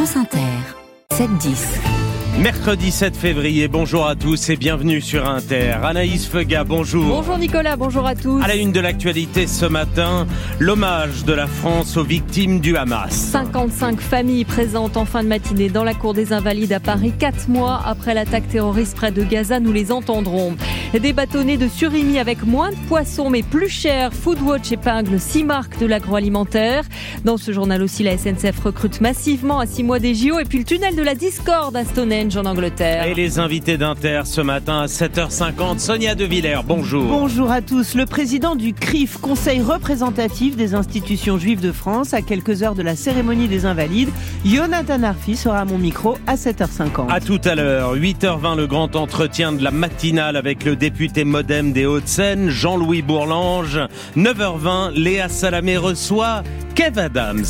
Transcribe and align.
France 0.00 0.16
Inter, 0.16 0.38
7-10. 1.10 1.99
Mercredi 2.40 2.90
7 2.90 3.18
février, 3.18 3.68
bonjour 3.68 4.06
à 4.06 4.14
tous 4.14 4.48
et 4.48 4.56
bienvenue 4.56 5.02
sur 5.02 5.28
Inter. 5.28 5.74
Anaïs 5.82 6.26
Fega, 6.26 6.64
bonjour. 6.64 7.04
Bonjour 7.04 7.36
Nicolas, 7.36 7.76
bonjour 7.76 8.06
à 8.06 8.14
tous. 8.14 8.42
À 8.42 8.48
la 8.48 8.54
une 8.54 8.72
de 8.72 8.80
l'actualité 8.80 9.46
ce 9.46 9.66
matin, 9.66 10.26
l'hommage 10.58 11.26
de 11.26 11.34
la 11.34 11.46
France 11.46 11.98
aux 11.98 12.02
victimes 12.02 12.60
du 12.60 12.78
Hamas. 12.78 13.10
55 13.10 14.00
familles 14.00 14.46
présentes 14.46 14.96
en 14.96 15.04
fin 15.04 15.22
de 15.22 15.28
matinée 15.28 15.68
dans 15.68 15.84
la 15.84 15.92
cour 15.92 16.14
des 16.14 16.32
Invalides 16.32 16.72
à 16.72 16.80
Paris, 16.80 17.12
4 17.18 17.50
mois 17.50 17.78
après 17.84 18.14
l'attaque 18.14 18.48
terroriste 18.48 18.96
près 18.96 19.10
de 19.10 19.22
Gaza, 19.22 19.60
nous 19.60 19.72
les 19.72 19.92
entendrons. 19.92 20.56
Des 20.98 21.12
bâtonnets 21.12 21.58
de 21.58 21.68
surimi 21.68 22.18
avec 22.18 22.42
moins 22.46 22.70
de 22.70 22.76
poissons 22.88 23.28
mais 23.28 23.42
plus 23.42 23.68
cher. 23.68 24.14
Foodwatch 24.14 24.72
épingle 24.72 25.20
6 25.20 25.44
marques 25.44 25.78
de 25.78 25.84
l'agroalimentaire. 25.84 26.84
Dans 27.22 27.36
ce 27.36 27.52
journal 27.52 27.82
aussi, 27.82 28.02
la 28.02 28.16
SNCF 28.16 28.58
recrute 28.64 29.02
massivement 29.02 29.58
à 29.60 29.66
6 29.66 29.82
mois 29.82 29.98
des 29.98 30.14
JO 30.14 30.38
et 30.38 30.44
puis 30.44 30.58
le 30.58 30.64
tunnel 30.64 30.96
de 30.96 31.02
la 31.02 31.14
discorde 31.14 31.76
à 31.76 31.84
Stonehenge 31.84 32.29
en 32.36 32.46
Angleterre. 32.46 33.04
Et 33.04 33.14
les 33.14 33.38
invités 33.38 33.76
d'Inter 33.76 34.22
ce 34.24 34.40
matin 34.40 34.82
à 34.82 34.86
7h50, 34.86 35.78
Sonia 35.78 36.14
De 36.14 36.24
Villers, 36.24 36.60
bonjour. 36.64 37.04
Bonjour 37.04 37.50
à 37.50 37.60
tous. 37.60 37.94
Le 37.94 38.06
président 38.06 38.56
du 38.56 38.72
CRIF, 38.72 39.18
Conseil 39.18 39.60
représentatif 39.60 40.56
des 40.56 40.74
institutions 40.74 41.38
juives 41.38 41.60
de 41.60 41.72
France, 41.72 42.14
à 42.14 42.22
quelques 42.22 42.62
heures 42.62 42.74
de 42.74 42.82
la 42.82 42.96
cérémonie 42.96 43.48
des 43.48 43.66
Invalides, 43.66 44.10
Jonathan 44.44 45.02
Arfi 45.02 45.36
sera 45.36 45.60
à 45.60 45.64
mon 45.64 45.78
micro 45.78 46.16
à 46.26 46.36
7h50. 46.36 47.10
À 47.10 47.20
tout 47.20 47.40
à 47.44 47.54
l'heure, 47.54 47.96
8h20, 47.96 48.56
le 48.56 48.66
grand 48.66 48.96
entretien 48.96 49.52
de 49.52 49.62
la 49.62 49.70
matinale 49.70 50.36
avec 50.36 50.64
le 50.64 50.76
député 50.76 51.24
modem 51.24 51.72
des 51.72 51.86
Hauts-de-Seine, 51.86 52.50
Jean-Louis 52.50 53.02
Bourlange. 53.02 53.80
9h20, 54.16 54.92
Léa 54.94 55.28
Salamé 55.28 55.76
reçoit 55.76 56.42
Kev 56.74 56.98
Adams. 56.98 57.44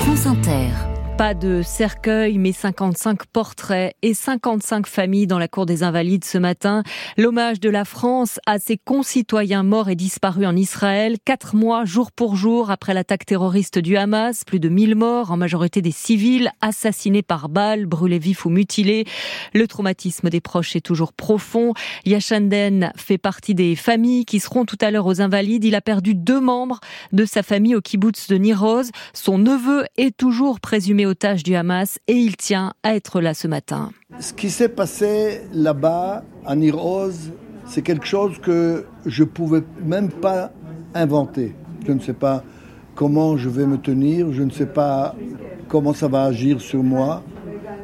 France 0.00 0.26
Inter. 0.26 0.97
Pas 1.18 1.34
de 1.34 1.62
cercueil, 1.62 2.38
mais 2.38 2.52
55 2.52 3.26
portraits 3.26 3.92
et 4.02 4.14
55 4.14 4.86
familles 4.86 5.26
dans 5.26 5.40
la 5.40 5.48
cour 5.48 5.66
des 5.66 5.82
Invalides 5.82 6.24
ce 6.24 6.38
matin. 6.38 6.84
L'hommage 7.16 7.58
de 7.58 7.68
la 7.68 7.84
France 7.84 8.38
à 8.46 8.60
ses 8.60 8.76
concitoyens 8.76 9.64
morts 9.64 9.88
et 9.88 9.96
disparus 9.96 10.46
en 10.46 10.54
Israël, 10.54 11.16
quatre 11.24 11.56
mois 11.56 11.84
jour 11.84 12.12
pour 12.12 12.36
jour 12.36 12.70
après 12.70 12.94
l'attaque 12.94 13.26
terroriste 13.26 13.80
du 13.80 13.96
Hamas. 13.96 14.44
Plus 14.44 14.60
de 14.60 14.68
1000 14.68 14.94
morts, 14.94 15.32
en 15.32 15.36
majorité 15.36 15.82
des 15.82 15.90
civils, 15.90 16.52
assassinés 16.60 17.22
par 17.22 17.48
balles, 17.48 17.86
brûlés 17.86 18.20
vifs 18.20 18.46
ou 18.46 18.50
mutilés. 18.50 19.04
Le 19.54 19.66
traumatisme 19.66 20.30
des 20.30 20.40
proches 20.40 20.76
est 20.76 20.86
toujours 20.86 21.12
profond. 21.12 21.74
Yachanden 22.06 22.92
fait 22.94 23.18
partie 23.18 23.56
des 23.56 23.74
familles 23.74 24.24
qui 24.24 24.38
seront 24.38 24.64
tout 24.64 24.78
à 24.80 24.92
l'heure 24.92 25.06
aux 25.06 25.20
Invalides. 25.20 25.64
Il 25.64 25.74
a 25.74 25.80
perdu 25.80 26.14
deux 26.14 26.40
membres 26.40 26.78
de 27.10 27.24
sa 27.24 27.42
famille 27.42 27.74
au 27.74 27.80
kibbutz 27.80 28.28
de 28.28 28.36
Niroz. 28.36 28.92
Son 29.14 29.38
neveu 29.38 29.84
est 29.96 30.16
toujours 30.16 30.60
présumé 30.60 31.07
otage 31.08 31.42
du 31.42 31.54
Hamas 31.54 31.98
et 32.06 32.14
il 32.14 32.36
tient 32.36 32.72
à 32.82 32.94
être 32.94 33.20
là 33.20 33.34
ce 33.34 33.48
matin. 33.48 33.90
Ce 34.20 34.32
qui 34.32 34.50
s'est 34.50 34.68
passé 34.68 35.42
là-bas, 35.52 36.22
à 36.46 36.56
Niroz, 36.56 37.32
c'est 37.66 37.82
quelque 37.82 38.06
chose 38.06 38.38
que 38.38 38.86
je 39.04 39.24
ne 39.24 39.28
pouvais 39.28 39.62
même 39.84 40.10
pas 40.10 40.52
inventer. 40.94 41.54
Je 41.86 41.92
ne 41.92 42.00
sais 42.00 42.12
pas 42.14 42.42
comment 42.94 43.36
je 43.36 43.48
vais 43.48 43.66
me 43.66 43.78
tenir, 43.78 44.32
je 44.32 44.42
ne 44.42 44.50
sais 44.50 44.66
pas 44.66 45.14
comment 45.68 45.92
ça 45.92 46.08
va 46.08 46.24
agir 46.24 46.60
sur 46.60 46.82
moi, 46.82 47.22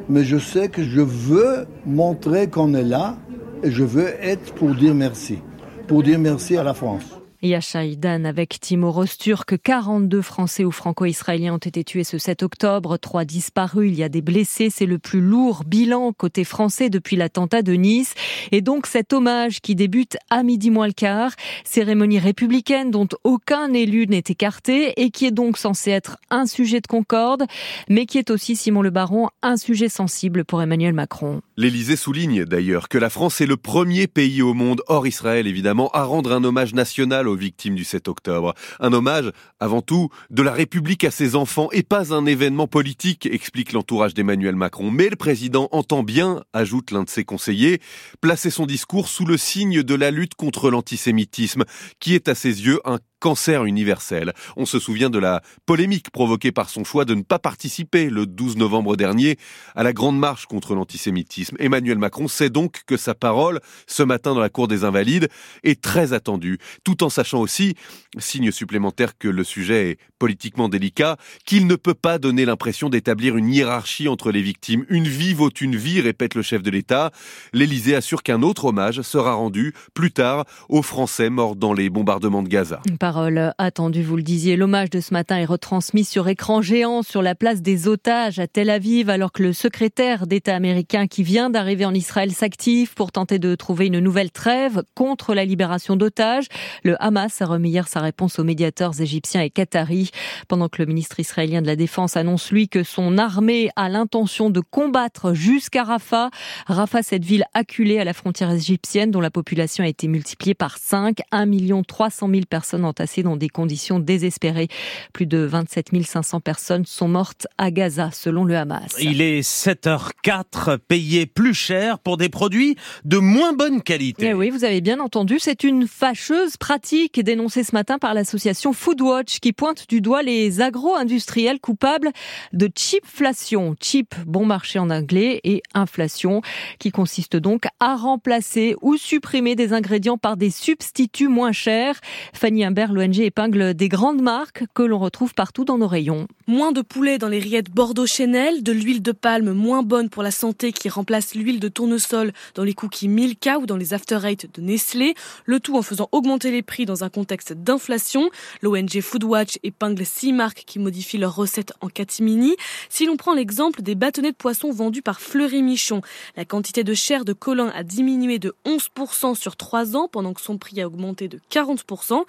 mais 0.09 0.23
je 0.23 0.37
sais 0.37 0.69
que 0.69 0.83
je 0.83 1.01
veux 1.01 1.67
montrer 1.85 2.49
qu'on 2.49 2.73
est 2.73 2.83
là 2.83 3.17
et 3.63 3.71
je 3.71 3.83
veux 3.83 4.09
être 4.21 4.53
pour 4.53 4.75
dire 4.75 4.93
merci, 4.93 5.39
pour 5.87 6.03
dire 6.03 6.19
merci 6.19 6.57
à 6.57 6.63
la 6.63 6.73
France. 6.73 7.14
Yachaïdan 7.45 8.25
avec 8.25 8.59
Timo 8.59 8.91
Rosturk. 8.91 9.57
42 9.61 10.21
Français 10.21 10.63
ou 10.65 10.71
Franco-Israéliens 10.71 11.53
ont 11.53 11.57
été 11.57 11.83
tués 11.83 12.03
ce 12.03 12.17
7 12.17 12.43
octobre. 12.43 12.97
Trois 12.97 13.25
disparus. 13.25 13.89
Il 13.91 13.97
y 13.97 14.03
a 14.03 14.09
des 14.09 14.21
blessés. 14.21 14.69
C'est 14.69 14.85
le 14.85 14.99
plus 14.99 15.21
lourd 15.21 15.63
bilan 15.65 16.13
côté 16.13 16.43
français 16.43 16.89
depuis 16.89 17.15
l'attentat 17.15 17.61
de 17.61 17.73
Nice. 17.73 18.13
Et 18.51 18.61
donc 18.61 18.87
cet 18.87 19.13
hommage 19.13 19.61
qui 19.61 19.75
débute 19.75 20.17
à 20.29 20.43
midi 20.43 20.71
moins 20.71 20.87
le 20.87 20.93
quart. 20.93 21.31
Cérémonie 21.63 22.19
républicaine 22.19 22.91
dont 22.91 23.07
aucun 23.23 23.73
élu 23.73 24.07
n'est 24.07 24.23
écarté 24.27 24.93
et 25.01 25.11
qui 25.11 25.25
est 25.25 25.31
donc 25.31 25.57
censé 25.57 25.91
être 25.91 26.17
un 26.29 26.45
sujet 26.45 26.81
de 26.81 26.87
concorde, 26.87 27.45
mais 27.89 28.05
qui 28.05 28.17
est 28.17 28.29
aussi, 28.29 28.55
Simon 28.55 28.81
Le 28.81 28.89
Baron, 28.89 29.29
un 29.41 29.57
sujet 29.57 29.89
sensible 29.89 30.45
pour 30.45 30.61
Emmanuel 30.61 30.93
Macron. 30.93 31.41
L'Élysée 31.57 31.95
souligne 31.95 32.45
d'ailleurs 32.45 32.89
que 32.89 32.97
la 32.97 33.09
France 33.09 33.41
est 33.41 33.45
le 33.45 33.57
premier 33.57 34.07
pays 34.07 34.41
au 34.41 34.53
monde, 34.53 34.81
hors 34.87 35.07
Israël 35.07 35.47
évidemment, 35.47 35.89
à 35.91 36.03
rendre 36.03 36.31
un 36.31 36.43
hommage 36.43 36.73
national 36.73 37.27
victimes 37.35 37.75
du 37.75 37.83
7 37.83 38.07
octobre. 38.07 38.53
Un 38.79 38.93
hommage, 38.93 39.31
avant 39.59 39.81
tout, 39.81 40.09
de 40.29 40.41
la 40.41 40.51
République 40.51 41.03
à 41.03 41.11
ses 41.11 41.35
enfants 41.35 41.69
et 41.71 41.83
pas 41.83 42.13
un 42.13 42.25
événement 42.25 42.67
politique, 42.67 43.25
explique 43.25 43.73
l'entourage 43.73 44.13
d'Emmanuel 44.13 44.55
Macron. 44.55 44.91
Mais 44.91 45.09
le 45.09 45.15
président 45.15 45.69
entend 45.71 46.03
bien, 46.03 46.43
ajoute 46.53 46.91
l'un 46.91 47.03
de 47.03 47.09
ses 47.09 47.23
conseillers, 47.23 47.79
placer 48.21 48.49
son 48.49 48.65
discours 48.65 49.07
sous 49.07 49.25
le 49.25 49.37
signe 49.37 49.83
de 49.83 49.95
la 49.95 50.11
lutte 50.11 50.35
contre 50.35 50.69
l'antisémitisme, 50.69 51.63
qui 51.99 52.15
est 52.15 52.27
à 52.27 52.35
ses 52.35 52.65
yeux 52.65 52.79
un 52.85 52.99
cancer 53.25 53.65
universel. 53.65 54.33
On 54.55 54.67
se 54.67 54.77
souvient 54.77 55.09
de 55.09 55.17
la 55.17 55.41
polémique 55.65 56.11
provoquée 56.11 56.51
par 56.51 56.69
son 56.69 56.83
choix 56.83 57.05
de 57.05 57.15
ne 57.15 57.23
pas 57.23 57.39
participer 57.39 58.11
le 58.11 58.27
12 58.27 58.55
novembre 58.55 58.95
dernier 58.95 59.39
à 59.73 59.81
la 59.81 59.93
grande 59.93 60.19
marche 60.19 60.45
contre 60.45 60.75
l'antisémitisme. 60.75 61.55
Emmanuel 61.57 61.97
Macron 61.97 62.27
sait 62.27 62.51
donc 62.51 62.83
que 62.85 62.97
sa 62.97 63.15
parole, 63.15 63.61
ce 63.87 64.03
matin 64.03 64.35
dans 64.35 64.39
la 64.39 64.49
cour 64.49 64.67
des 64.67 64.83
Invalides, 64.83 65.27
est 65.63 65.81
très 65.81 66.13
attendue, 66.13 66.59
tout 66.83 67.03
en 67.03 67.09
sachant 67.09 67.39
aussi, 67.39 67.73
signe 68.19 68.51
supplémentaire 68.51 69.17
que 69.17 69.27
le 69.27 69.43
sujet 69.43 69.89
est 69.89 69.97
politiquement 70.19 70.69
délicat, 70.69 71.17
qu'il 71.47 71.65
ne 71.65 71.75
peut 71.75 71.95
pas 71.95 72.19
donner 72.19 72.45
l'impression 72.45 72.89
d'établir 72.89 73.37
une 73.37 73.51
hiérarchie 73.51 74.07
entre 74.07 74.31
les 74.31 74.43
victimes. 74.43 74.85
Une 74.87 75.07
vie 75.07 75.33
vaut 75.33 75.49
une 75.49 75.75
vie, 75.75 75.99
répète 75.99 76.35
le 76.35 76.43
chef 76.43 76.61
de 76.61 76.69
l'État. 76.69 77.09
L'Élysée 77.53 77.95
assure 77.95 78.21
qu'un 78.21 78.43
autre 78.43 78.65
hommage 78.65 79.01
sera 79.01 79.33
rendu 79.33 79.73
plus 79.95 80.11
tard 80.11 80.45
aux 80.69 80.83
Français 80.83 81.31
morts 81.31 81.55
dans 81.55 81.73
les 81.73 81.89
bombardements 81.89 82.43
de 82.43 82.49
Gaza 82.49 82.81
parole 83.15 83.53
attendue, 83.57 84.03
vous 84.03 84.17
le 84.17 84.23
disiez. 84.23 84.57
L'hommage 84.57 84.89
de 84.89 84.99
ce 84.99 85.13
matin 85.13 85.37
est 85.37 85.45
retransmis 85.45 86.03
sur 86.03 86.27
écran 86.27 86.61
géant 86.61 87.01
sur 87.01 87.21
la 87.21 87.33
place 87.33 87.61
des 87.61 87.87
otages 87.87 88.39
à 88.39 88.47
Tel 88.47 88.69
Aviv, 88.69 89.09
alors 89.09 89.31
que 89.31 89.41
le 89.41 89.53
secrétaire 89.53 90.27
d'État 90.27 90.53
américain 90.53 91.07
qui 91.07 91.23
vient 91.23 91.49
d'arriver 91.49 91.85
en 91.85 91.93
Israël 91.93 92.33
s'active 92.33 92.93
pour 92.93 93.13
tenter 93.13 93.39
de 93.39 93.55
trouver 93.55 93.85
une 93.85 93.99
nouvelle 93.99 94.31
trêve 94.31 94.83
contre 94.95 95.33
la 95.33 95.45
libération 95.45 95.95
d'otages. 95.95 96.47
Le 96.83 97.01
Hamas 97.01 97.41
a 97.41 97.45
remis 97.45 97.69
hier 97.69 97.87
sa 97.87 98.01
réponse 98.01 98.37
aux 98.37 98.43
médiateurs 98.43 98.99
égyptiens 98.99 99.43
et 99.43 99.49
qataris, 99.49 100.11
pendant 100.49 100.67
que 100.67 100.81
le 100.81 100.85
ministre 100.85 101.17
israélien 101.17 101.61
de 101.61 101.67
la 101.67 101.77
Défense 101.77 102.17
annonce 102.17 102.51
lui 102.51 102.67
que 102.67 102.83
son 102.83 103.17
armée 103.17 103.69
a 103.77 103.87
l'intention 103.87 104.49
de 104.49 104.59
combattre 104.59 105.33
jusqu'à 105.33 105.85
Rafah. 105.85 106.31
Rafah, 106.67 107.01
cette 107.01 107.23
ville 107.23 107.45
acculée 107.53 107.97
à 107.97 108.03
la 108.03 108.13
frontière 108.13 108.51
égyptienne 108.51 109.09
dont 109.09 109.21
la 109.21 109.31
population 109.31 109.85
a 109.85 109.87
été 109.87 110.09
multipliée 110.09 110.53
par 110.53 110.77
5, 110.77 111.19
1 111.31 111.45
300 111.83 112.29
000 112.29 112.41
personnes 112.49 112.83
ont 113.05 113.23
dans 113.23 113.37
des 113.37 113.49
conditions 113.49 113.99
désespérées. 113.99 114.67
Plus 115.13 115.25
de 115.25 115.39
27 115.39 115.89
500 116.03 116.39
personnes 116.39 116.85
sont 116.85 117.07
mortes 117.07 117.47
à 117.57 117.71
Gaza, 117.71 118.09
selon 118.11 118.43
le 118.43 118.55
Hamas. 118.55 118.95
Il 118.99 119.21
est 119.21 119.41
7h04, 119.41 120.77
payé 120.77 121.25
plus 121.25 121.53
cher 121.53 121.99
pour 121.99 122.17
des 122.17 122.29
produits 122.29 122.75
de 123.03 123.17
moins 123.17 123.53
bonne 123.53 123.81
qualité. 123.81 124.27
Eh 124.27 124.33
oui, 124.33 124.49
vous 124.49 124.63
avez 124.63 124.81
bien 124.81 124.99
entendu, 124.99 125.39
c'est 125.39 125.63
une 125.63 125.87
fâcheuse 125.87 126.57
pratique 126.57 127.19
dénoncée 127.19 127.63
ce 127.63 127.73
matin 127.73 127.97
par 127.97 128.13
l'association 128.13 128.73
Foodwatch 128.73 129.39
qui 129.39 129.53
pointe 129.53 129.87
du 129.89 130.01
doigt 130.01 130.23
les 130.23 130.61
agro-industriels 130.61 131.59
coupables 131.59 132.11
de 132.53 132.69
chipflation. 132.75 133.75
Chip, 133.79 134.15
bon 134.25 134.45
marché 134.45 134.79
en 134.79 134.89
anglais, 134.89 135.41
et 135.43 135.61
inflation, 135.73 136.41
qui 136.79 136.91
consiste 136.91 137.35
donc 137.35 137.65
à 137.79 137.95
remplacer 137.95 138.75
ou 138.81 138.97
supprimer 138.97 139.55
des 139.55 139.73
ingrédients 139.73 140.17
par 140.17 140.37
des 140.37 140.49
substituts 140.49 141.27
moins 141.27 141.51
chers. 141.51 141.99
Fanny 142.33 142.63
Imbert, 142.63 142.84
l'ONG 142.93 143.19
épingle 143.19 143.73
des 143.73 143.89
grandes 143.89 144.21
marques 144.21 144.63
que 144.73 144.83
l'on 144.83 144.99
retrouve 144.99 145.33
partout 145.33 145.65
dans 145.65 145.77
nos 145.77 145.87
rayons. 145.87 146.27
Moins 146.47 146.71
de 146.71 146.81
poulet 146.81 147.17
dans 147.17 147.27
les 147.27 147.39
rillettes 147.39 147.71
Bordeaux-Chanel, 147.71 148.63
de 148.63 148.71
l'huile 148.71 149.01
de 149.01 149.11
palme 149.11 149.53
moins 149.53 149.83
bonne 149.83 150.09
pour 150.09 150.23
la 150.23 150.31
santé 150.31 150.71
qui 150.71 150.89
remplace 150.89 151.35
l'huile 151.35 151.59
de 151.59 151.67
tournesol 151.67 152.33
dans 152.53 152.63
les 152.63 152.73
cookies 152.73 153.07
Milka 153.07 153.59
ou 153.59 153.65
dans 153.65 153.77
les 153.77 153.93
After 153.93 154.19
de 154.19 154.61
Nestlé, 154.61 155.15
le 155.45 155.59
tout 155.59 155.77
en 155.77 155.81
faisant 155.81 156.09
augmenter 156.11 156.51
les 156.51 156.61
prix 156.61 156.85
dans 156.85 157.03
un 157.03 157.09
contexte 157.09 157.53
d'inflation. 157.53 158.29
L'ONG 158.61 159.01
Foodwatch 159.01 159.59
épingle 159.63 160.05
six 160.05 160.33
marques 160.33 160.63
qui 160.65 160.79
modifient 160.79 161.17
leurs 161.17 161.35
recettes 161.35 161.73
en 161.81 161.87
catimini. 161.87 162.55
Si 162.89 163.05
l'on 163.05 163.17
prend 163.17 163.33
l'exemple 163.33 163.81
des 163.81 163.95
bâtonnets 163.95 164.31
de 164.31 164.37
poisson 164.37 164.71
vendus 164.71 165.01
par 165.01 165.21
Fleury 165.21 165.61
Michon, 165.61 166.01
la 166.37 166.45
quantité 166.45 166.83
de 166.83 166.93
chair 166.93 167.25
de 167.25 167.33
colin 167.33 167.71
a 167.75 167.83
diminué 167.83 168.39
de 168.39 168.55
11% 168.65 169.35
sur 169.35 169.55
3 169.55 169.95
ans 169.95 170.07
pendant 170.11 170.33
que 170.33 170.41
son 170.41 170.57
prix 170.57 170.81
a 170.81 170.87
augmenté 170.87 171.27
de 171.27 171.39
40%. 171.51 172.23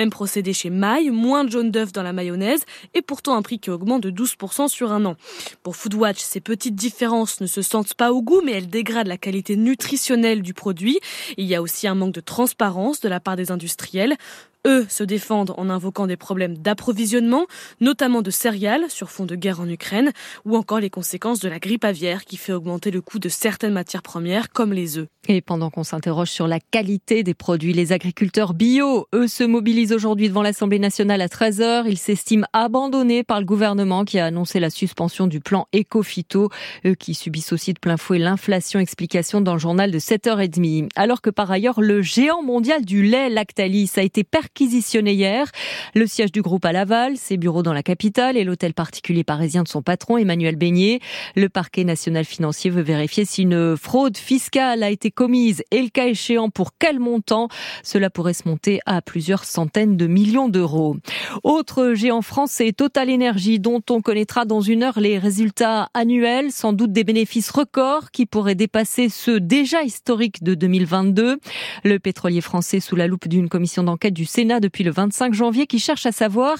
Même 0.00 0.08
procédé 0.08 0.54
chez 0.54 0.70
Maille, 0.70 1.10
moins 1.10 1.44
de 1.44 1.50
jaune 1.50 1.70
d'œuf 1.70 1.92
dans 1.92 2.02
la 2.02 2.14
mayonnaise 2.14 2.62
et 2.94 3.02
pourtant 3.02 3.36
un 3.36 3.42
prix 3.42 3.58
qui 3.58 3.68
augmente 3.68 4.02
de 4.02 4.10
12% 4.10 4.68
sur 4.68 4.92
un 4.92 5.04
an. 5.04 5.14
Pour 5.62 5.76
Foodwatch, 5.76 6.20
ces 6.20 6.40
petites 6.40 6.74
différences 6.74 7.42
ne 7.42 7.46
se 7.46 7.60
sentent 7.60 7.92
pas 7.92 8.10
au 8.10 8.22
goût 8.22 8.40
mais 8.42 8.52
elles 8.52 8.70
dégradent 8.70 9.08
la 9.08 9.18
qualité 9.18 9.56
nutritionnelle 9.56 10.40
du 10.40 10.54
produit. 10.54 10.98
Il 11.36 11.44
y 11.44 11.54
a 11.54 11.60
aussi 11.60 11.86
un 11.86 11.94
manque 11.94 12.14
de 12.14 12.22
transparence 12.22 13.00
de 13.00 13.10
la 13.10 13.20
part 13.20 13.36
des 13.36 13.50
industriels. 13.50 14.16
Eux 14.66 14.86
se 14.88 15.04
défendent 15.04 15.54
en 15.56 15.70
invoquant 15.70 16.06
des 16.06 16.16
problèmes 16.16 16.58
d'approvisionnement, 16.58 17.46
notamment 17.80 18.20
de 18.20 18.30
céréales 18.30 18.90
sur 18.90 19.10
fond 19.10 19.24
de 19.24 19.34
guerre 19.34 19.60
en 19.60 19.68
Ukraine, 19.68 20.12
ou 20.44 20.56
encore 20.56 20.80
les 20.80 20.90
conséquences 20.90 21.40
de 21.40 21.48
la 21.48 21.58
grippe 21.58 21.84
aviaire 21.84 22.24
qui 22.24 22.36
fait 22.36 22.52
augmenter 22.52 22.90
le 22.90 23.00
coût 23.00 23.18
de 23.18 23.30
certaines 23.30 23.72
matières 23.72 24.02
premières 24.02 24.50
comme 24.50 24.72
les 24.72 24.98
œufs. 24.98 25.08
Et 25.28 25.40
pendant 25.42 25.70
qu'on 25.70 25.84
s'interroge 25.84 26.30
sur 26.30 26.48
la 26.48 26.60
qualité 26.60 27.22
des 27.22 27.34
produits, 27.34 27.72
les 27.72 27.92
agriculteurs 27.92 28.52
bio, 28.52 29.06
eux, 29.14 29.28
se 29.28 29.44
mobilisent 29.44 29.92
aujourd'hui 29.92 30.28
devant 30.28 30.42
l'Assemblée 30.42 30.78
nationale 30.78 31.20
à 31.20 31.28
13h. 31.28 31.84
Ils 31.86 31.98
s'estiment 31.98 32.46
abandonnés 32.52 33.22
par 33.22 33.38
le 33.38 33.46
gouvernement 33.46 34.04
qui 34.04 34.18
a 34.18 34.26
annoncé 34.26 34.60
la 34.60 34.70
suspension 34.70 35.26
du 35.26 35.40
plan 35.40 35.68
Ecofito, 35.74 36.50
eux 36.86 36.94
qui 36.94 37.14
subissent 37.14 37.52
aussi 37.52 37.72
de 37.72 37.78
plein 37.78 37.96
fouet 37.96 38.18
l'inflation. 38.18 38.80
Explication 38.80 39.40
dans 39.40 39.52
le 39.52 39.58
journal 39.58 39.90
de 39.90 39.98
7h30. 39.98 40.88
Alors 40.96 41.20
que 41.20 41.30
par 41.30 41.50
ailleurs, 41.50 41.80
le 41.80 42.02
géant 42.02 42.42
mondial 42.42 42.84
du 42.84 43.02
lait 43.02 43.28
Lactalis 43.30 43.92
a 43.96 44.02
été 44.02 44.24
perquisitionné 44.50 45.12
hier. 45.12 45.46
Le 45.94 46.06
siège 46.06 46.32
du 46.32 46.42
groupe 46.42 46.64
à 46.64 46.72
Laval, 46.72 47.16
ses 47.16 47.36
bureaux 47.36 47.62
dans 47.62 47.72
la 47.72 47.82
capitale 47.82 48.36
et 48.36 48.44
l'hôtel 48.44 48.74
particulier 48.74 49.24
parisien 49.24 49.62
de 49.62 49.68
son 49.68 49.80
patron 49.80 50.18
Emmanuel 50.18 50.56
Beignet. 50.56 51.00
Le 51.36 51.48
parquet 51.48 51.84
national 51.84 52.24
financier 52.24 52.70
veut 52.70 52.82
vérifier 52.82 53.24
si 53.24 53.42
une 53.42 53.76
fraude 53.76 54.16
fiscale 54.16 54.82
a 54.82 54.90
été 54.90 55.10
commise 55.10 55.62
et 55.70 55.80
le 55.80 55.88
cas 55.88 56.06
échéant 56.06 56.50
pour 56.50 56.72
quel 56.78 56.98
montant. 56.98 57.48
Cela 57.82 58.10
pourrait 58.10 58.34
se 58.34 58.48
monter 58.48 58.80
à 58.86 59.00
plusieurs 59.02 59.44
centaines 59.44 59.96
de 59.96 60.06
millions 60.06 60.48
d'euros. 60.48 60.96
Autre 61.42 61.94
géant 61.94 62.22
français, 62.22 62.72
Total 62.72 63.10
Energy, 63.10 63.60
dont 63.60 63.82
on 63.88 64.00
connaîtra 64.00 64.44
dans 64.44 64.60
une 64.60 64.82
heure 64.82 65.00
les 65.00 65.18
résultats 65.18 65.88
annuels, 65.94 66.50
sans 66.50 66.72
doute 66.72 66.92
des 66.92 67.04
bénéfices 67.04 67.50
records 67.50 68.10
qui 68.10 68.26
pourraient 68.26 68.54
dépasser 68.54 69.08
ceux 69.08 69.40
déjà 69.40 69.82
historiques 69.82 70.42
de 70.42 70.54
2022. 70.54 71.38
Le 71.84 71.98
pétrolier 71.98 72.40
français 72.40 72.80
sous 72.80 72.96
la 72.96 73.06
loupe 73.06 73.28
d'une 73.28 73.48
commission 73.48 73.82
d'enquête 73.82 74.14
du 74.14 74.26
Sénat 74.40 74.60
depuis 74.60 74.84
le 74.84 74.90
25 74.90 75.34
janvier 75.34 75.66
qui 75.66 75.78
cherche 75.78 76.06
à 76.06 76.12
savoir 76.12 76.56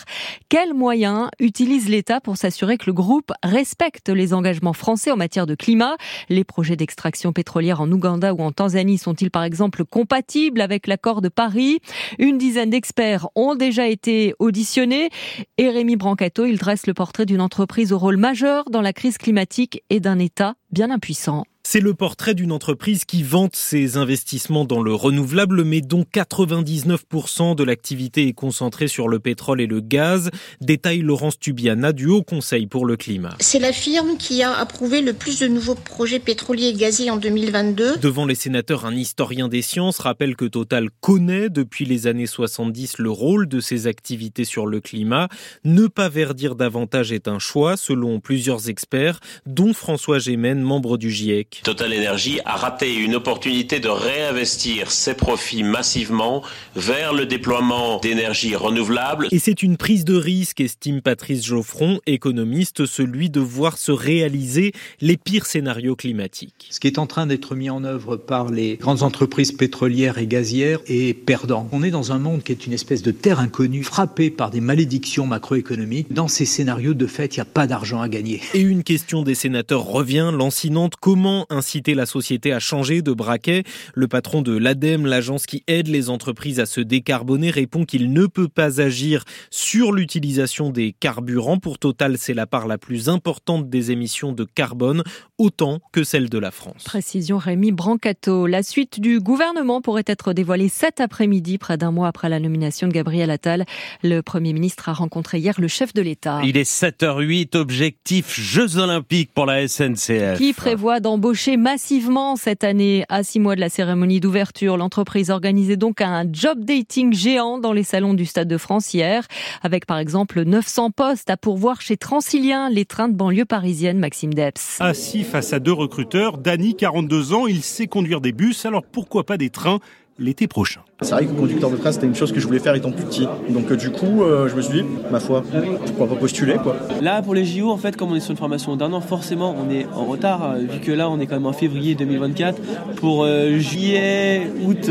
quels 0.50 0.74
moyens 0.74 1.30
utilise 1.38 1.88
l'État 1.88 2.20
pour 2.20 2.36
s'assurer 2.36 2.76
que 2.76 2.84
le 2.84 2.92
groupe 2.92 3.32
respecte 3.42 4.10
les 4.10 4.34
engagements 4.34 4.74
français 4.74 5.10
en 5.10 5.16
matière 5.16 5.46
de 5.46 5.54
climat. 5.54 5.96
Les 6.28 6.44
projets 6.44 6.76
d'extraction 6.76 7.32
pétrolière 7.32 7.80
en 7.80 7.90
Ouganda 7.90 8.34
ou 8.34 8.42
en 8.42 8.52
Tanzanie 8.52 8.98
sont-ils 8.98 9.30
par 9.30 9.44
exemple 9.44 9.86
compatibles 9.86 10.60
avec 10.60 10.86
l'accord 10.88 11.22
de 11.22 11.30
Paris? 11.30 11.78
Une 12.18 12.36
dizaine 12.36 12.68
d'experts 12.68 13.28
ont 13.34 13.54
déjà 13.54 13.88
été 13.88 14.34
auditionnés 14.38 15.08
et 15.56 15.70
Rémi 15.70 15.96
Brancato, 15.96 16.44
il 16.44 16.58
dresse 16.58 16.86
le 16.86 16.92
portrait 16.92 17.24
d'une 17.24 17.40
entreprise 17.40 17.94
au 17.94 17.98
rôle 17.98 18.18
majeur 18.18 18.64
dans 18.68 18.82
la 18.82 18.92
crise 18.92 19.16
climatique 19.16 19.82
et 19.88 20.00
d'un 20.00 20.18
État 20.18 20.54
bien 20.70 20.90
impuissant. 20.90 21.44
C'est 21.62 21.80
le 21.80 21.94
portrait 21.94 22.34
d'une 22.34 22.50
entreprise 22.50 23.04
qui 23.04 23.22
vante 23.22 23.54
ses 23.54 23.96
investissements 23.96 24.64
dans 24.64 24.82
le 24.82 24.92
renouvelable, 24.92 25.62
mais 25.62 25.82
dont 25.82 26.04
99% 26.10 27.54
de 27.54 27.62
l'activité 27.62 28.26
est 28.26 28.32
concentrée 28.32 28.88
sur 28.88 29.08
le 29.08 29.20
pétrole 29.20 29.60
et 29.60 29.68
le 29.68 29.80
gaz. 29.80 30.30
Détaille 30.60 31.02
Laurence 31.02 31.38
Tubiana 31.38 31.92
du 31.92 32.06
Haut 32.06 32.22
Conseil 32.22 32.66
pour 32.66 32.86
le 32.86 32.96
climat. 32.96 33.36
C'est 33.38 33.60
la 33.60 33.72
firme 33.72 34.16
qui 34.16 34.42
a 34.42 34.52
approuvé 34.52 35.00
le 35.00 35.12
plus 35.12 35.38
de 35.38 35.46
nouveaux 35.46 35.76
projets 35.76 36.18
pétroliers 36.18 36.68
et 36.68 36.72
gaziers 36.72 37.10
en 37.10 37.18
2022. 37.18 37.98
Devant 37.98 38.26
les 38.26 38.34
sénateurs, 38.34 38.84
un 38.84 38.96
historien 38.96 39.46
des 39.46 39.62
sciences 39.62 39.98
rappelle 39.98 40.34
que 40.34 40.46
Total 40.46 40.88
connaît 41.00 41.50
depuis 41.50 41.84
les 41.84 42.08
années 42.08 42.26
70 42.26 42.98
le 42.98 43.10
rôle 43.10 43.46
de 43.46 43.60
ses 43.60 43.86
activités 43.86 44.44
sur 44.44 44.66
le 44.66 44.80
climat. 44.80 45.28
Ne 45.64 45.86
pas 45.86 46.08
verdir 46.08 46.56
davantage 46.56 47.12
est 47.12 47.28
un 47.28 47.38
choix, 47.38 47.76
selon 47.76 48.18
plusieurs 48.18 48.68
experts, 48.68 49.20
dont 49.46 49.72
François 49.72 50.18
Gémen, 50.18 50.60
membre 50.60 50.96
du 50.96 51.10
GIEC. 51.10 51.49
Total 51.62 51.92
Energy 51.92 52.38
a 52.44 52.56
raté 52.56 52.94
une 52.94 53.16
opportunité 53.16 53.80
de 53.80 53.88
réinvestir 53.88 54.90
ses 54.90 55.14
profits 55.14 55.62
massivement 55.62 56.42
vers 56.76 57.12
le 57.12 57.26
déploiement 57.26 57.98
d'énergie 57.98 58.54
renouvelable. 58.54 59.26
Et 59.32 59.38
c'est 59.38 59.62
une 59.62 59.76
prise 59.76 60.04
de 60.04 60.14
risque, 60.14 60.60
estime 60.60 61.02
Patrice 61.02 61.44
Geoffron, 61.44 62.00
économiste, 62.06 62.86
celui 62.86 63.30
de 63.30 63.40
voir 63.40 63.78
se 63.78 63.92
réaliser 63.92 64.72
les 65.00 65.16
pires 65.16 65.46
scénarios 65.46 65.96
climatiques. 65.96 66.68
Ce 66.70 66.80
qui 66.80 66.86
est 66.86 66.98
en 66.98 67.06
train 67.06 67.26
d'être 67.26 67.54
mis 67.54 67.68
en 67.68 67.84
œuvre 67.84 68.16
par 68.16 68.50
les 68.50 68.76
grandes 68.76 69.02
entreprises 69.02 69.52
pétrolières 69.52 70.18
et 70.18 70.26
gazières 70.26 70.80
est 70.86 71.14
perdant. 71.14 71.68
On 71.72 71.82
est 71.82 71.90
dans 71.90 72.12
un 72.12 72.18
monde 72.18 72.42
qui 72.42 72.52
est 72.52 72.66
une 72.66 72.72
espèce 72.72 73.02
de 73.02 73.10
terre 73.10 73.40
inconnue, 73.40 73.82
frappé 73.82 74.30
par 74.30 74.50
des 74.50 74.60
malédictions 74.60 75.26
macroéconomiques. 75.26 76.12
Dans 76.12 76.28
ces 76.28 76.44
scénarios, 76.44 76.94
de 76.94 77.06
fait, 77.06 77.36
il 77.36 77.38
n'y 77.38 77.42
a 77.42 77.46
pas 77.46 77.66
d'argent 77.66 78.00
à 78.00 78.08
gagner. 78.08 78.40
Et 78.54 78.60
une 78.60 78.84
question 78.84 79.22
des 79.22 79.34
sénateurs 79.34 79.84
revient, 79.84 80.30
lancinante. 80.32 80.94
Comment 81.00 81.39
inciter 81.48 81.94
la 81.94 82.06
société 82.06 82.52
à 82.52 82.58
changer 82.58 83.02
de 83.02 83.12
braquet. 83.12 83.64
Le 83.94 84.08
patron 84.08 84.42
de 84.42 84.56
l'ADEME, 84.56 85.06
l'agence 85.06 85.46
qui 85.46 85.62
aide 85.66 85.88
les 85.88 86.10
entreprises 86.10 86.60
à 86.60 86.66
se 86.66 86.80
décarboner, 86.80 87.50
répond 87.50 87.84
qu'il 87.84 88.12
ne 88.12 88.26
peut 88.26 88.48
pas 88.48 88.80
agir 88.80 89.24
sur 89.50 89.92
l'utilisation 89.92 90.70
des 90.70 90.94
carburants. 90.98 91.58
Pour 91.58 91.78
Total, 91.78 92.18
c'est 92.18 92.34
la 92.34 92.46
part 92.46 92.66
la 92.66 92.78
plus 92.78 93.08
importante 93.08 93.70
des 93.70 93.90
émissions 93.90 94.32
de 94.32 94.44
carbone, 94.44 95.02
autant 95.40 95.80
que 95.90 96.04
celle 96.04 96.28
de 96.28 96.38
la 96.38 96.50
France. 96.50 96.84
Précision 96.84 97.38
Rémi 97.38 97.72
Brancato. 97.72 98.46
La 98.46 98.62
suite 98.62 99.00
du 99.00 99.20
gouvernement 99.20 99.80
pourrait 99.80 100.04
être 100.06 100.34
dévoilée 100.34 100.68
cet 100.68 101.00
après-midi, 101.00 101.56
près 101.56 101.78
d'un 101.78 101.90
mois 101.90 102.08
après 102.08 102.28
la 102.28 102.38
nomination 102.38 102.86
de 102.86 102.92
Gabriel 102.92 103.30
Attal. 103.30 103.64
Le 104.02 104.20
Premier 104.20 104.52
ministre 104.52 104.90
a 104.90 104.92
rencontré 104.92 105.38
hier 105.38 105.58
le 105.58 105.66
chef 105.66 105.94
de 105.94 106.02
l'État. 106.02 106.40
Il 106.44 106.58
est 106.58 106.70
7h08, 106.70 107.56
objectif 107.56 108.38
Jeux 108.38 108.76
Olympiques 108.76 109.32
pour 109.32 109.46
la 109.46 109.66
SNCF. 109.66 110.36
Qui 110.36 110.52
prévoit 110.52 111.00
d'embaucher 111.00 111.56
massivement 111.56 112.36
cette 112.36 112.62
année. 112.62 113.06
À 113.08 113.22
six 113.22 113.40
mois 113.40 113.54
de 113.54 113.60
la 113.60 113.70
cérémonie 113.70 114.20
d'ouverture, 114.20 114.76
l'entreprise 114.76 115.30
organisait 115.30 115.78
donc 115.78 116.02
un 116.02 116.26
job 116.30 116.64
dating 116.64 117.14
géant 117.14 117.58
dans 117.58 117.72
les 117.72 117.82
salons 117.82 118.12
du 118.12 118.26
Stade 118.26 118.48
de 118.48 118.58
France 118.58 118.92
hier, 118.92 119.26
avec 119.62 119.86
par 119.86 119.96
exemple 119.96 120.42
900 120.42 120.90
postes 120.90 121.30
à 121.30 121.38
pourvoir 121.38 121.80
chez 121.80 121.96
Transilien, 121.96 122.68
les 122.68 122.84
trains 122.84 123.08
de 123.08 123.14
banlieue 123.14 123.46
parisienne, 123.46 123.98
Maxime 123.98 124.34
Deps. 124.34 124.76
Assis 124.80 125.29
face 125.30 125.52
à 125.52 125.60
deux 125.60 125.72
recruteurs, 125.72 126.38
Dany, 126.38 126.74
42 126.74 127.32
ans, 127.32 127.46
il 127.46 127.62
sait 127.62 127.86
conduire 127.86 128.20
des 128.20 128.32
bus, 128.32 128.66
alors 128.66 128.82
pourquoi 128.82 129.24
pas 129.24 129.36
des 129.36 129.48
trains 129.48 129.78
l'été 130.20 130.46
prochain. 130.46 130.82
C'est 131.00 131.12
vrai 131.12 131.24
que 131.24 131.32
conducteur 131.32 131.70
de 131.70 131.76
train, 131.76 131.92
c'était 131.92 132.06
une 132.06 132.14
chose 132.14 132.30
que 132.30 132.40
je 132.40 132.46
voulais 132.46 132.58
faire 132.58 132.74
étant 132.74 132.92
plus 132.92 133.04
petit. 133.04 133.26
Donc 133.48 133.70
euh, 133.70 133.76
du 133.76 133.90
coup, 133.90 134.22
euh, 134.22 134.48
je 134.48 134.54
me 134.54 134.60
suis 134.60 134.82
dit, 134.82 134.88
ma 135.10 135.18
foi, 135.18 135.42
pourquoi 135.86 136.08
pas 136.08 136.16
postuler 136.16 136.56
quoi. 136.62 136.76
Là, 137.00 137.22
pour 137.22 137.34
les 137.34 137.46
JO, 137.46 137.70
en 137.70 137.78
fait, 137.78 137.96
comme 137.96 138.12
on 138.12 138.16
est 138.16 138.20
sur 138.20 138.32
une 138.32 138.36
formation 138.36 138.76
d'un 138.76 138.92
an, 138.92 139.00
forcément, 139.00 139.56
on 139.58 139.70
est 139.70 139.86
en 139.94 140.04
retard, 140.04 140.42
euh, 140.44 140.58
vu 140.58 140.80
que 140.80 140.92
là, 140.92 141.08
on 141.08 141.18
est 141.20 141.26
quand 141.26 141.36
même 141.36 141.46
en 141.46 141.54
février 141.54 141.94
2024. 141.94 142.60
Pour 142.96 143.26
juillet, 143.26 144.50
août, 144.62 144.90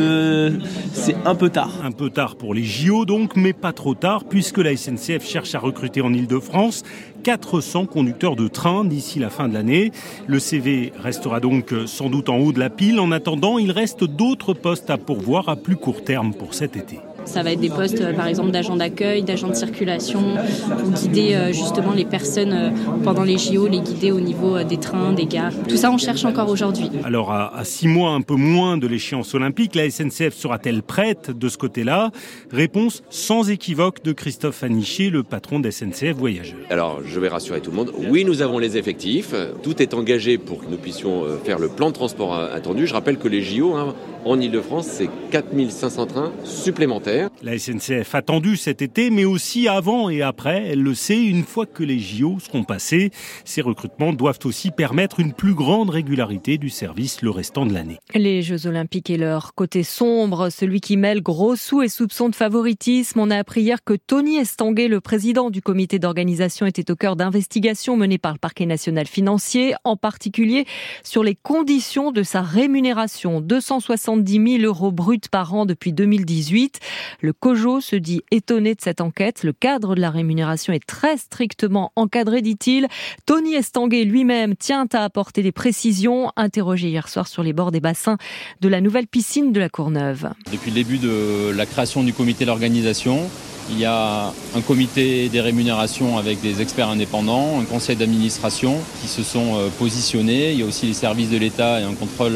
c'est 0.93 1.15
un 1.25 1.35
peu 1.35 1.49
tard. 1.49 1.73
Un 1.83 1.91
peu 1.91 2.09
tard 2.09 2.35
pour 2.35 2.55
les 2.55 2.63
JO 2.63 3.05
donc, 3.05 3.35
mais 3.35 3.53
pas 3.53 3.71
trop 3.71 3.93
tard, 3.93 4.23
puisque 4.23 4.57
la 4.57 4.75
SNCF 4.75 5.23
cherche 5.23 5.53
à 5.53 5.59
recruter 5.59 6.01
en 6.01 6.11
Ile-de-France 6.11 6.83
400 7.23 7.85
conducteurs 7.85 8.35
de 8.35 8.47
train 8.47 8.85
d'ici 8.85 9.19
la 9.19 9.29
fin 9.29 9.47
de 9.47 9.53
l'année. 9.53 9.91
Le 10.27 10.39
CV 10.39 10.93
restera 10.97 11.39
donc 11.39 11.73
sans 11.85 12.09
doute 12.09 12.29
en 12.29 12.37
haut 12.37 12.51
de 12.51 12.59
la 12.59 12.69
pile. 12.69 12.99
En 12.99 13.11
attendant, 13.11 13.57
il 13.57 13.71
reste 13.71 14.03
d'autres 14.03 14.53
postes 14.53 14.89
à 14.89 14.97
pourvoir 14.97 15.49
à 15.49 15.55
plus 15.55 15.75
court 15.75 16.03
terme 16.03 16.33
pour 16.33 16.53
cet 16.53 16.75
été. 16.75 16.99
Ça 17.29 17.43
va 17.43 17.51
être 17.51 17.59
des 17.59 17.69
postes, 17.69 18.01
euh, 18.01 18.11
par 18.11 18.25
exemple, 18.25 18.49
d'agents 18.49 18.75
d'accueil, 18.75 19.21
d'agents 19.21 19.49
de 19.49 19.53
circulation, 19.53 20.19
pour 20.67 20.89
guider 20.89 21.35
euh, 21.35 21.53
justement 21.53 21.93
les 21.93 22.03
personnes 22.03 22.53
euh, 22.53 22.69
pendant 23.03 23.21
les 23.21 23.37
JO, 23.37 23.67
les 23.67 23.81
guider 23.81 24.11
au 24.11 24.19
niveau 24.19 24.63
des 24.63 24.77
trains, 24.77 25.13
des 25.13 25.27
gares. 25.27 25.53
Tout 25.67 25.77
ça, 25.77 25.91
on 25.91 25.99
cherche 25.99 26.25
encore 26.25 26.49
aujourd'hui. 26.49 26.89
Alors, 27.03 27.31
à, 27.31 27.63
six 27.65 27.87
mois, 27.87 28.13
un 28.13 28.21
peu 28.21 28.33
moins 28.33 28.77
de 28.77 28.87
l'échéance 28.87 29.35
olympique, 29.35 29.75
la 29.75 29.87
SNCF 29.91 30.33
sera-t-elle 30.33 30.81
prête 30.81 31.29
de 31.29 31.49
ce 31.49 31.57
côté-là? 31.59 32.09
Réponse 32.51 33.03
sans 33.11 33.51
équivoque 33.51 34.03
de 34.03 34.11
Christophe 34.11 34.63
Aniché, 34.63 35.11
le 35.11 35.21
patron 35.21 35.59
de 35.59 35.69
SNCF 35.69 36.15
Voyageurs. 36.17 36.57
Alors, 36.71 37.01
je 37.05 37.19
vais 37.19 37.27
rassurer 37.27 37.61
tout 37.61 37.69
le 37.69 37.77
monde. 37.77 37.91
Oui, 38.09 38.25
nous 38.25 38.41
avons 38.41 38.57
les 38.57 38.75
effectifs. 38.75 39.35
Tout 39.61 39.83
est 39.83 39.93
engagé 39.93 40.39
pour 40.39 40.65
que 40.65 40.65
nous 40.65 40.77
puissions 40.77 41.25
faire 41.43 41.59
le 41.59 41.69
plan 41.69 41.89
de 41.89 41.93
transport 41.93 42.35
attendu. 42.35 42.87
Je 42.87 42.93
rappelle 42.93 43.19
que 43.19 43.27
les 43.27 43.43
JO, 43.43 43.75
hein, 43.75 43.93
en 44.25 44.39
Ile-de-France, 44.39 44.87
c'est 44.87 45.09
4500 45.31 46.05
trains 46.07 46.31
supplémentaires. 46.43 47.29
La 47.41 47.57
SNCF 47.57 48.15
attendue 48.15 48.57
cet 48.57 48.81
été, 48.81 49.09
mais 49.09 49.25
aussi 49.25 49.67
avant 49.67 50.09
et 50.09 50.21
après, 50.21 50.67
elle 50.67 50.81
le 50.81 50.93
sait, 50.93 51.21
une 51.23 51.43
fois 51.43 51.65
que 51.65 51.83
les 51.83 51.99
JO 51.99 52.37
seront 52.39 52.63
passés, 52.63 53.11
ces 53.45 53.61
recrutements 53.61 54.13
doivent 54.13 54.39
aussi 54.43 54.71
permettre 54.71 55.19
une 55.19 55.33
plus 55.33 55.53
grande 55.53 55.89
régularité 55.89 56.57
du 56.57 56.69
service 56.69 57.21
le 57.21 57.29
restant 57.29 57.65
de 57.65 57.73
l'année. 57.73 57.97
Les 58.13 58.41
Jeux 58.41 58.67
Olympiques 58.67 59.09
et 59.09 59.17
leur 59.17 59.53
côté 59.53 59.83
sombre, 59.83 60.49
celui 60.49 60.81
qui 60.81 60.97
mêle 60.97 61.21
gros 61.21 61.55
sous 61.55 61.81
et 61.81 61.87
soupçons 61.89 62.29
de 62.29 62.35
favoritisme. 62.35 63.19
On 63.19 63.31
a 63.31 63.37
appris 63.37 63.61
hier 63.61 63.83
que 63.83 63.93
Tony 63.93 64.37
Estanguet, 64.37 64.87
le 64.87 65.01
président 65.01 65.49
du 65.49 65.61
comité 65.61 65.99
d'organisation, 65.99 66.65
était 66.65 66.91
au 66.91 66.95
cœur 66.95 67.15
d'investigations 67.15 67.95
menées 67.95 68.17
par 68.17 68.33
le 68.33 68.39
parquet 68.39 68.65
national 68.65 69.07
financier, 69.07 69.75
en 69.83 69.95
particulier 69.95 70.65
sur 71.03 71.23
les 71.23 71.35
conditions 71.35 72.11
de 72.11 72.23
sa 72.23 72.41
rémunération. 72.41 73.41
260 73.41 74.08
70 74.09 74.57
000 74.61 74.63
euros 74.63 74.91
bruts 74.91 75.19
par 75.29 75.53
an 75.53 75.67
depuis 75.67 75.93
2018. 75.93 76.79
Le 77.21 77.31
COJO 77.31 77.79
se 77.79 77.95
dit 77.95 78.21
étonné 78.31 78.73
de 78.73 78.81
cette 78.81 79.01
enquête. 79.01 79.43
Le 79.43 79.53
cadre 79.53 79.93
de 79.93 80.01
la 80.01 80.09
rémunération 80.09 80.73
est 80.73 80.83
très 80.83 81.17
strictement 81.17 81.91
encadré, 81.95 82.41
dit-il. 82.41 82.87
Tony 83.27 83.53
Estanguet 83.53 84.05
lui-même 84.05 84.55
tient 84.55 84.87
à 84.93 85.03
apporter 85.03 85.43
des 85.43 85.51
précisions, 85.51 86.31
interrogé 86.37 86.89
hier 86.89 87.07
soir 87.07 87.27
sur 87.27 87.43
les 87.43 87.53
bords 87.53 87.71
des 87.71 87.81
bassins 87.81 88.17
de 88.61 88.67
la 88.67 88.81
nouvelle 88.81 89.05
piscine 89.05 89.53
de 89.53 89.59
la 89.59 89.69
Courneuve. 89.69 90.31
Depuis 90.51 90.71
le 90.71 90.75
début 90.75 90.97
de 90.97 91.51
la 91.55 91.67
création 91.67 92.01
du 92.01 92.11
comité 92.11 92.45
d'organisation, 92.45 93.29
il 93.69 93.77
y 93.77 93.85
a 93.85 94.33
un 94.55 94.61
comité 94.61 95.29
des 95.29 95.41
rémunérations 95.41 96.17
avec 96.17 96.41
des 96.41 96.63
experts 96.63 96.89
indépendants, 96.89 97.59
un 97.59 97.65
conseil 97.65 97.95
d'administration 97.95 98.79
qui 99.03 99.07
se 99.07 99.21
sont 99.21 99.55
euh, 99.55 99.67
positionnés. 99.77 100.53
Il 100.53 100.59
y 100.59 100.63
a 100.63 100.65
aussi 100.65 100.87
les 100.87 100.95
services 100.95 101.29
de 101.29 101.37
l'État 101.37 101.79
et 101.79 101.83
un 101.83 101.93
contrôle 101.93 102.35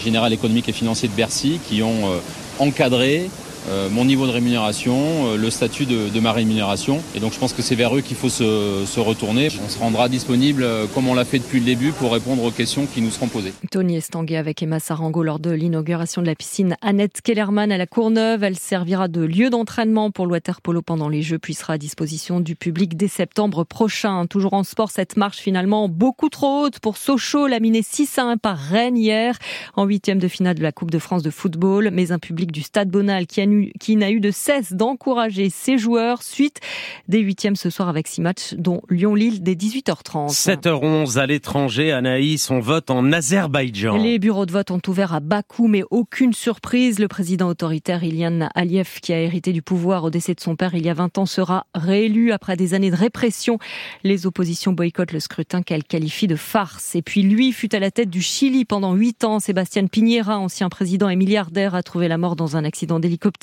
général 0.00 0.32
économique 0.32 0.68
et 0.68 0.72
financier 0.72 1.08
de 1.08 1.14
Bercy 1.14 1.60
qui 1.66 1.82
ont 1.82 2.08
euh, 2.08 2.18
encadré 2.58 3.30
euh, 3.68 3.88
mon 3.90 4.04
niveau 4.04 4.26
de 4.26 4.32
rémunération, 4.32 4.96
euh, 5.26 5.36
le 5.36 5.50
statut 5.50 5.86
de, 5.86 6.20
ma 6.20 6.32
rémunération. 6.32 7.00
Et 7.14 7.20
donc 7.20 7.32
je 7.32 7.38
pense 7.38 7.52
que 7.52 7.62
c'est 7.62 7.74
vers 7.74 7.94
eux 7.94 8.00
qu'il 8.00 8.16
faut 8.16 8.28
se, 8.28 9.00
retourner. 9.00 9.48
On 9.64 9.68
se 9.68 9.78
rendra 9.78 10.08
disponible, 10.08 10.62
euh, 10.62 10.86
comme 10.86 11.08
on 11.08 11.14
l'a 11.14 11.24
fait 11.24 11.38
depuis 11.38 11.60
le 11.60 11.64
début, 11.64 11.92
pour 11.92 12.12
répondre 12.12 12.42
aux 12.42 12.50
questions 12.50 12.86
qui 12.86 13.00
nous 13.00 13.10
seront 13.10 13.28
posées. 13.28 13.52
Tony 13.70 13.96
Estanguet 13.96 14.36
avec 14.36 14.62
Emma 14.62 14.80
Sarango 14.80 15.22
lors 15.22 15.38
de 15.38 15.50
l'inauguration 15.50 16.20
de 16.20 16.26
la 16.26 16.34
piscine 16.34 16.76
Annette 16.82 17.22
Kellerman 17.22 17.72
à 17.72 17.78
la 17.78 17.86
Courneuve. 17.86 18.44
Elle 18.44 18.58
servira 18.58 19.08
de 19.08 19.22
lieu 19.22 19.50
d'entraînement 19.50 20.10
pour 20.10 20.26
le 20.26 20.32
waterpolo 20.32 20.82
pendant 20.82 21.08
les 21.08 21.22
Jeux, 21.22 21.38
puis 21.38 21.54
sera 21.54 21.74
à 21.74 21.78
disposition 21.78 22.40
du 22.40 22.56
public 22.56 22.96
dès 22.96 23.08
septembre 23.08 23.64
prochain. 23.64 24.26
Toujours 24.26 24.54
en 24.54 24.64
sport, 24.64 24.90
cette 24.90 25.16
marche 25.16 25.38
finalement 25.38 25.88
beaucoup 25.88 26.28
trop 26.28 26.64
haute 26.64 26.80
pour 26.80 26.96
Sochaux, 26.96 27.46
laminé 27.46 27.82
6 27.82 28.18
à 28.18 28.24
1 28.24 28.36
par 28.36 28.58
Rennes 28.58 28.96
hier, 28.96 29.38
en 29.76 29.84
huitième 29.84 30.18
de 30.18 30.28
finale 30.28 30.56
de 30.56 30.62
la 30.62 30.72
Coupe 30.72 30.90
de 30.90 30.98
France 30.98 31.22
de 31.22 31.30
football. 31.30 31.90
Mais 31.92 32.12
un 32.12 32.18
public 32.18 32.52
du 32.52 32.62
Stade 32.62 32.90
Bonal 32.90 33.26
qui 33.26 33.40
a 33.40 33.46
qui 33.78 33.96
n'a 33.96 34.10
eu 34.10 34.20
de 34.20 34.30
cesse 34.30 34.72
d'encourager 34.72 35.50
ses 35.50 35.78
joueurs 35.78 36.22
suite 36.22 36.60
des 37.08 37.20
huitièmes 37.20 37.56
ce 37.56 37.70
soir 37.70 37.88
avec 37.88 38.06
six 38.06 38.20
matchs, 38.20 38.54
dont 38.54 38.82
Lyon-Lille 38.88 39.42
dès 39.42 39.54
18h30. 39.54 40.30
7h11 40.30 41.18
à 41.18 41.26
l'étranger, 41.26 41.92
Anaïs, 41.92 42.50
on 42.50 42.60
vote 42.60 42.90
en 42.90 43.12
Azerbaïdjan. 43.12 43.96
Les 43.96 44.18
bureaux 44.18 44.46
de 44.46 44.52
vote 44.52 44.70
ont 44.70 44.80
ouvert 44.86 45.14
à 45.14 45.20
Bakou, 45.20 45.68
mais 45.68 45.82
aucune 45.90 46.32
surprise. 46.32 46.98
Le 46.98 47.08
président 47.08 47.48
autoritaire 47.48 48.04
Ilian 48.04 48.48
Aliyev, 48.54 49.00
qui 49.02 49.12
a 49.12 49.20
hérité 49.20 49.52
du 49.52 49.62
pouvoir 49.62 50.04
au 50.04 50.10
décès 50.10 50.34
de 50.34 50.40
son 50.40 50.56
père 50.56 50.74
il 50.74 50.84
y 50.84 50.88
a 50.88 50.94
20 50.94 51.18
ans, 51.18 51.26
sera 51.26 51.66
réélu 51.74 52.32
après 52.32 52.56
des 52.56 52.74
années 52.74 52.90
de 52.90 52.96
répression. 52.96 53.58
Les 54.04 54.26
oppositions 54.26 54.72
boycottent 54.72 55.12
le 55.12 55.20
scrutin 55.20 55.62
qu'elle 55.62 55.84
qualifie 55.84 56.26
de 56.26 56.36
farce. 56.36 56.94
Et 56.94 57.02
puis 57.02 57.22
lui 57.22 57.52
fut 57.52 57.74
à 57.74 57.78
la 57.78 57.90
tête 57.90 58.10
du 58.10 58.22
Chili 58.22 58.64
pendant 58.64 58.94
8 58.94 59.24
ans. 59.24 59.40
Sébastien 59.40 59.86
Piñera, 59.86 60.38
ancien 60.38 60.68
président 60.68 61.08
et 61.08 61.16
milliardaire, 61.16 61.74
a 61.74 61.82
trouvé 61.82 62.08
la 62.08 62.18
mort 62.18 62.36
dans 62.36 62.56
un 62.56 62.64
accident 62.64 63.00
d'hélicoptère 63.00 63.39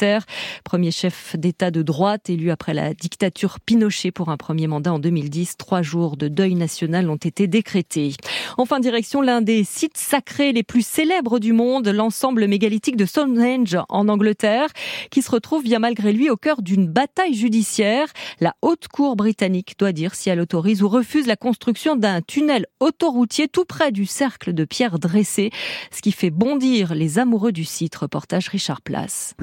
premier 0.64 0.92
chef 0.92 1.36
d'État 1.38 1.72
de 1.72 1.82
droite 1.82 2.30
élu 2.30 2.52
après 2.52 2.74
la 2.74 2.94
dictature 2.94 3.60
Pinochet 3.60 4.12
pour 4.12 4.30
un 4.30 4.38
premier 4.38 4.68
mandat 4.68 4.94
en 4.94 5.00
2010. 5.00 5.58
Trois 5.58 5.82
jours 5.82 6.18
de 6.18 6.28
deuil 6.28 6.56
national 6.56 7.10
ont 7.10 7.16
été 7.16 7.48
décrétés. 7.48 8.14
Enfin, 8.58 8.80
direction 8.80 9.22
l'un 9.22 9.42
des 9.42 9.64
sites 9.64 9.98
sacrés 9.98 10.52
les 10.52 10.64
plus 10.64 10.86
célèbres 10.86 11.40
du 11.40 11.54
monde, 11.54 11.88
l'ensemble 11.88 12.48
mégalithique 12.48 12.98
de 12.98 13.06
Stonehenge 13.06 13.78
en 13.90 14.08
Angleterre, 14.08 14.70
qui 15.10 15.22
se 15.22 15.32
retrouve 15.32 15.64
bien 15.64 15.80
malgré 15.80 16.14
lui 16.14 16.30
au 16.30 16.38
cœur 16.38 16.62
d'une 16.62 16.88
bataille 16.88 17.34
judiciaire. 17.34 18.08
La 18.40 18.56
haute 18.62 18.88
cour 18.88 19.16
britannique 19.16 19.76
doit 19.78 19.92
dire 19.92 20.16
si 20.16 20.30
elle 20.30 20.40
autorise 20.40 20.84
ou 20.84 20.90
refuse 20.90 21.28
la 21.28 21.36
construction 21.36 21.96
d'un 21.96 22.22
tunnel 22.22 22.66
autoroutier 22.80 23.48
tout 23.48 23.66
près 23.66 23.92
du 23.92 24.06
cercle 24.06 24.54
de 24.54 24.66
pierre 24.66 25.00
dressée, 25.00 25.52
ce 25.92 26.02
qui 26.02 26.12
fait 26.12 26.30
bondir 26.30 26.94
les 26.94 27.20
amoureux 27.20 27.52
du 27.52 27.66
site. 27.66 27.96
Reportage 27.96 28.50
Richard 28.50 28.82
Place. 28.82 29.34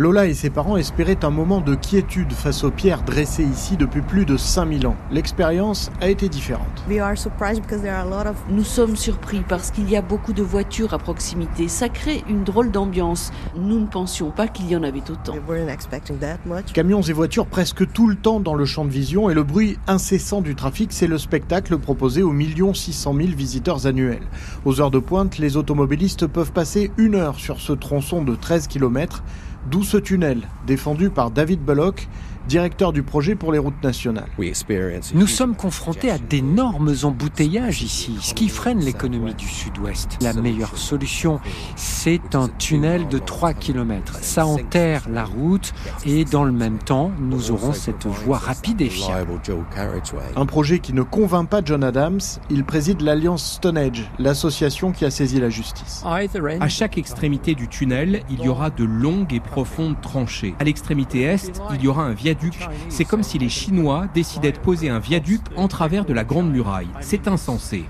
Ses 0.45 0.51
parents 0.51 0.77
espéraient 0.77 1.25
un 1.25 1.31
moment 1.31 1.63
de 1.63 1.75
quiétude 1.75 2.31
face 2.35 2.65
aux 2.65 2.71
pierres 2.71 3.03
dressées 3.03 3.45
ici 3.45 3.79
depuis 3.79 4.03
plus 4.03 4.27
de 4.27 4.37
5000 4.37 4.87
ans. 4.87 4.97
L'expérience 5.11 5.91
a 6.03 6.11
été 6.11 6.29
différente. 6.29 6.85
Nous 8.51 8.63
sommes 8.63 8.95
surpris 8.95 9.41
parce 9.49 9.71
qu'il 9.71 9.89
y 9.89 9.97
a 9.97 10.03
beaucoup 10.03 10.35
de 10.35 10.43
voitures 10.43 10.93
à 10.93 10.99
proximité. 10.99 11.67
Ça 11.69 11.89
crée 11.89 12.23
une 12.29 12.45
drôle 12.45 12.71
d'ambiance. 12.71 13.33
Nous 13.57 13.81
ne 13.81 13.87
pensions 13.87 14.33
pas 14.33 14.47
qu'il 14.47 14.69
y 14.69 14.77
en 14.77 14.83
avait 14.83 15.11
autant. 15.11 15.33
Camions 16.75 17.01
et 17.01 17.15
voitures 17.15 17.47
presque 17.47 17.91
tout 17.91 18.07
le 18.07 18.17
temps 18.17 18.39
dans 18.39 18.55
le 18.55 18.67
champ 18.67 18.85
de 18.85 18.91
vision 18.91 19.31
et 19.31 19.35
le 19.35 19.45
bruit 19.45 19.79
incessant 19.87 20.43
du 20.43 20.55
trafic, 20.55 20.93
c'est 20.93 21.07
le 21.07 21.17
spectacle 21.17 21.79
proposé 21.79 22.23
aux 22.23 22.33
millions 22.33 22.75
600 22.75 23.15
000 23.15 23.29
visiteurs 23.29 23.87
annuels. 23.87 24.27
Aux 24.67 24.83
heures 24.83 24.91
de 24.91 24.99
pointe, 24.99 25.39
les 25.39 25.57
automobilistes 25.57 26.27
peuvent 26.27 26.53
passer 26.53 26.91
une 26.99 27.15
heure 27.15 27.37
sur 27.37 27.61
ce 27.61 27.73
tronçon 27.73 28.23
de 28.23 28.35
13 28.35 28.67
km 28.67 29.23
D'où 29.71 29.83
ce 29.83 29.97
tunnel, 29.97 30.43
défendu 30.67 31.09
par 31.09 31.31
David 31.31 31.61
Bullock, 31.61 32.09
directeur 32.47 32.93
du 32.93 33.03
projet 33.03 33.35
pour 33.35 33.53
les 33.53 33.59
routes 33.59 33.83
nationales. 33.83 34.29
Nous 35.15 35.27
sommes 35.27 35.57
confrontés 35.57 36.11
à 36.11 36.19
d'énormes 36.19 36.95
embouteillages 37.03 37.83
ici, 37.83 38.17
ce 38.21 38.35
qui 38.35 38.49
freine 38.49 38.81
l'économie 38.81 39.35
du 39.35 39.49
sud-ouest. 39.49 40.19
La 40.21 40.33
meilleure 40.33 40.77
solution, 40.77 41.41
c'est 41.77 42.35
un 42.35 42.49
tunnel 42.49 43.09
de 43.09 43.19
3 43.19 43.55
km. 43.55 44.19
Ça 44.21 44.47
enterre 44.47 45.09
la 45.11 45.25
route 45.25 45.73
et 46.05 46.25
dans 46.25 46.45
le 46.45 46.53
même 46.53 46.79
temps, 46.79 47.11
nous 47.19 47.51
aurons 47.51 47.73
cette 47.73 48.07
voie 48.07 48.39
rapide 48.39 48.81
et 48.83 48.91
fiable. 48.91 49.41
Un 50.37 50.47
projet 50.47 50.79
qui 50.79 50.93
ne 50.93 51.03
convainc 51.03 51.49
pas 51.49 51.63
John 51.65 51.83
Adams. 51.83 52.21
Il 52.51 52.65
préside 52.65 53.01
l'Alliance 53.01 53.55
Stonehenge, 53.55 54.11
l'association 54.19 54.93
qui 54.93 55.05
a 55.05 55.11
saisi 55.11 55.41
la 55.41 55.49
justice. 55.51 56.03
À 56.05 56.69
chaque 56.69 56.99
extrémité 56.99 57.55
du 57.55 57.69
tunnel, 57.69 58.23
il 58.31 58.43
y 58.43 58.49
aura 58.49 58.71
de 58.71 58.85
longues 58.85 59.33
et 59.33 59.41
profondes 59.41 60.01
tranchées. 60.01 60.55
À 60.59 60.65
l'extrémité 60.65 61.23
est, 61.23 61.63
il 61.75 61.83
y 61.83 61.89
aura 61.89 62.03
un 62.05 62.13
viaduc 62.13 62.34
c'est 62.89 63.05
comme 63.05 63.23
si 63.23 63.39
les 63.39 63.49
Chinois 63.49 64.07
décidaient 64.15 64.53
de 64.53 64.59
poser 64.59 64.89
un 64.89 64.99
viaduc 64.99 65.41
en 65.57 65.69
travers 65.69 66.05
de 66.05 66.13
la 66.13 66.25
Grande 66.25 66.51
Muraille. 66.51 66.89
C'est 67.01 67.29
insensé. 67.29 67.85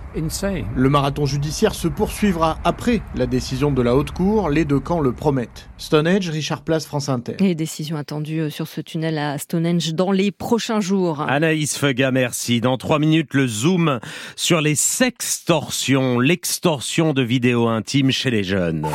Le 0.76 0.88
marathon 0.88 1.26
judiciaire 1.26 1.74
se 1.74 1.88
poursuivra 1.88 2.58
après 2.64 3.02
la 3.14 3.26
décision 3.26 3.72
de 3.72 3.82
la 3.82 3.94
Haute 3.94 4.12
Cour. 4.12 4.48
Les 4.48 4.64
deux 4.64 4.80
camps 4.80 5.00
le 5.00 5.12
promettent. 5.12 5.68
Stonehenge, 5.78 6.28
Richard 6.30 6.62
Place, 6.62 6.86
France 6.86 7.08
Inter. 7.08 7.36
Et 7.40 7.54
décision 7.54 7.96
attendue 7.96 8.40
euh, 8.40 8.50
sur 8.50 8.66
ce 8.68 8.80
tunnel 8.80 9.18
à 9.18 9.38
Stonehenge 9.38 9.94
dans 9.94 10.12
les 10.12 10.30
prochains 10.30 10.80
jours. 10.80 11.22
Anaïs 11.22 11.76
Fega, 11.76 12.10
merci. 12.10 12.60
Dans 12.60 12.76
trois 12.76 12.98
minutes, 12.98 13.34
le 13.34 13.46
zoom 13.46 14.00
sur 14.36 14.60
les 14.60 14.74
sextorsions, 14.74 16.18
l'extorsion 16.18 17.12
de 17.12 17.22
vidéos 17.22 17.68
intimes 17.68 18.10
chez 18.10 18.30
les 18.30 18.44
jeunes. 18.44 18.86